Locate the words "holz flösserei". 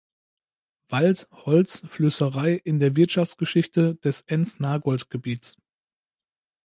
1.31-2.53